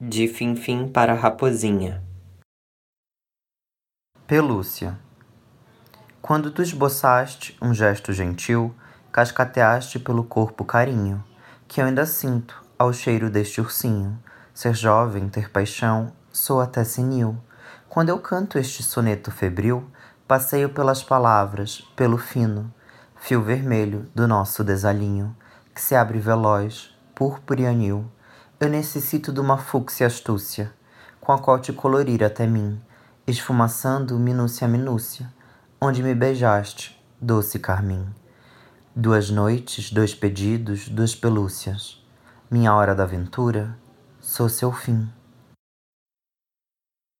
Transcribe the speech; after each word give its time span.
De 0.00 0.28
Finfim 0.28 0.86
para 0.86 1.12
Raposinha 1.12 2.00
Pelúcia 4.28 4.96
Quando 6.22 6.52
tu 6.52 6.62
esboçaste 6.62 7.58
um 7.60 7.74
gesto 7.74 8.12
gentil, 8.12 8.72
cascateaste 9.10 9.98
pelo 9.98 10.22
corpo 10.22 10.64
carinho, 10.64 11.24
que 11.66 11.80
eu 11.80 11.86
ainda 11.86 12.06
sinto 12.06 12.64
ao 12.78 12.92
cheiro 12.92 13.28
deste 13.28 13.60
ursinho. 13.60 14.16
Ser 14.54 14.72
jovem, 14.72 15.28
ter 15.28 15.50
paixão, 15.50 16.12
sou 16.32 16.60
até 16.60 16.84
senil. 16.84 17.36
Quando 17.88 18.10
eu 18.10 18.20
canto 18.20 18.56
este 18.56 18.84
soneto 18.84 19.32
febril, 19.32 19.90
passeio 20.28 20.68
pelas 20.68 21.02
palavras, 21.02 21.80
pelo 21.96 22.18
fino 22.18 22.72
fio 23.16 23.42
vermelho 23.42 24.08
do 24.14 24.28
nosso 24.28 24.62
desalinho, 24.62 25.36
que 25.74 25.80
se 25.80 25.96
abre 25.96 26.20
veloz, 26.20 26.96
púrpura 27.16 27.62
e 27.62 27.66
anil 27.66 28.08
eu 28.60 28.68
necessito 28.68 29.32
de 29.32 29.38
uma 29.38 29.56
fúcsia 29.56 30.06
astúcia, 30.06 30.72
com 31.20 31.32
a 31.32 31.38
qual 31.38 31.60
te 31.60 31.72
colorir 31.72 32.24
até 32.24 32.44
mim, 32.44 32.80
esfumaçando 33.24 34.18
minúcia 34.18 34.66
a 34.66 34.68
minúcia, 34.68 35.32
onde 35.80 36.02
me 36.02 36.12
beijaste, 36.12 37.00
doce 37.20 37.60
carmim. 37.60 38.04
Duas 38.96 39.30
noites, 39.30 39.92
dois 39.92 40.12
pedidos, 40.12 40.88
duas 40.88 41.14
pelúcias. 41.14 42.04
Minha 42.50 42.74
hora 42.74 42.96
da 42.96 43.04
aventura, 43.04 43.78
sou 44.20 44.48
seu 44.48 44.72
fim. 44.72 45.08